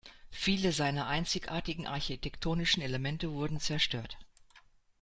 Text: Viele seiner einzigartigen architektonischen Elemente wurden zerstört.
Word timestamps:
Viele 0.31 0.71
seiner 0.71 1.05
einzigartigen 1.05 1.85
architektonischen 1.85 2.81
Elemente 2.81 3.33
wurden 3.33 3.59
zerstört. 3.59 4.17